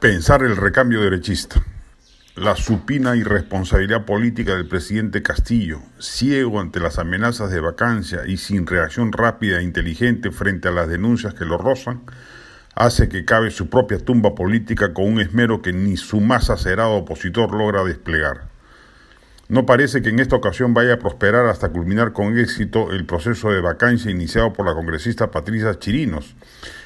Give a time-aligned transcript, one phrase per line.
[0.00, 1.60] Pensar el recambio derechista.
[2.36, 8.64] La supina irresponsabilidad política del presidente Castillo, ciego ante las amenazas de vacancia y sin
[8.64, 12.02] reacción rápida e inteligente frente a las denuncias que lo rozan,
[12.76, 16.92] hace que cabe su propia tumba política con un esmero que ni su más acerado
[16.92, 18.57] opositor logra desplegar.
[19.48, 23.50] No parece que en esta ocasión vaya a prosperar hasta culminar con éxito el proceso
[23.50, 26.36] de vacancia iniciado por la congresista Patricia Chirinos.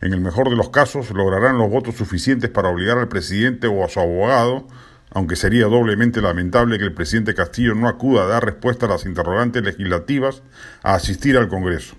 [0.00, 3.84] En el mejor de los casos, lograrán los votos suficientes para obligar al presidente o
[3.84, 4.66] a su abogado,
[5.10, 9.04] aunque sería doblemente lamentable que el presidente Castillo no acuda a dar respuesta a las
[9.04, 10.42] interrogantes legislativas,
[10.82, 11.96] a asistir al Congreso.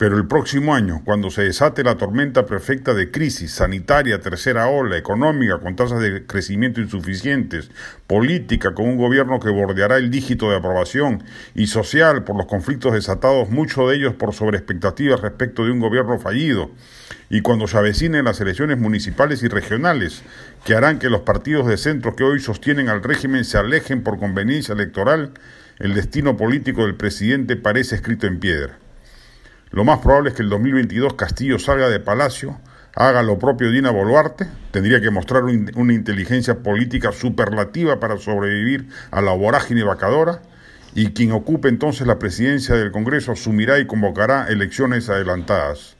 [0.00, 4.96] Pero el próximo año, cuando se desate la tormenta perfecta de crisis sanitaria, tercera ola,
[4.96, 7.70] económica, con tasas de crecimiento insuficientes,
[8.06, 11.22] política, con un gobierno que bordeará el dígito de aprobación,
[11.54, 16.18] y social, por los conflictos desatados, muchos de ellos por sobreexpectativas respecto de un gobierno
[16.18, 16.70] fallido,
[17.28, 20.22] y cuando se avecinen las elecciones municipales y regionales,
[20.64, 24.18] que harán que los partidos de centro que hoy sostienen al régimen se alejen por
[24.18, 25.32] conveniencia electoral,
[25.78, 28.79] el destino político del presidente parece escrito en piedra.
[29.72, 32.58] Lo más probable es que el 2022 Castillo salga de Palacio,
[32.96, 39.20] haga lo propio Dina Boluarte, tendría que mostrar una inteligencia política superlativa para sobrevivir a
[39.20, 40.42] la vorágine vacadora,
[40.92, 45.96] y quien ocupe entonces la presidencia del Congreso asumirá y convocará elecciones adelantadas.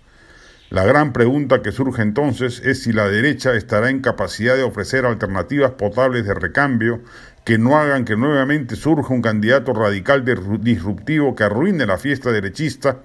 [0.70, 5.04] La gran pregunta que surge entonces es si la derecha estará en capacidad de ofrecer
[5.06, 7.02] alternativas potables de recambio
[7.44, 10.24] que no hagan que nuevamente surja un candidato radical
[10.60, 12.98] disruptivo que arruine la fiesta derechista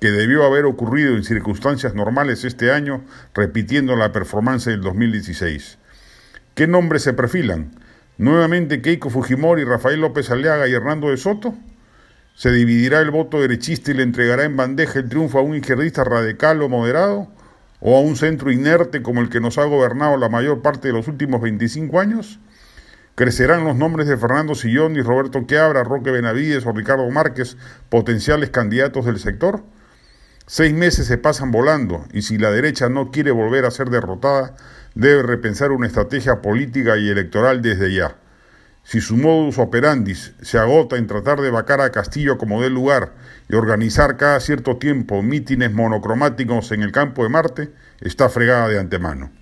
[0.00, 5.78] que debió haber ocurrido en circunstancias normales este año, repitiendo la performance del 2016.
[6.54, 7.72] ¿Qué nombres se perfilan?
[8.18, 11.54] ¿Nuevamente Keiko Fujimori, Rafael López Aliaga y Hernando de Soto?
[12.34, 16.04] ¿Se dividirá el voto derechista y le entregará en bandeja el triunfo a un izquierdista
[16.04, 17.28] radical o moderado?
[17.80, 20.94] ¿O a un centro inerte como el que nos ha gobernado la mayor parte de
[20.94, 22.40] los últimos 25 años?
[23.14, 27.56] ¿Crecerán los nombres de Fernando Sillón y Roberto Quiabra, Roque Benavides o Ricardo Márquez,
[27.88, 29.62] potenciales candidatos del sector?
[30.48, 34.54] Seis meses se pasan volando y si la derecha no quiere volver a ser derrotada,
[34.94, 38.16] debe repensar una estrategia política y electoral desde ya.
[38.84, 43.14] Si su modus operandi se agota en tratar de vacar a Castillo como dé lugar
[43.48, 48.78] y organizar cada cierto tiempo mítines monocromáticos en el campo de Marte, está fregada de
[48.78, 49.32] antemano.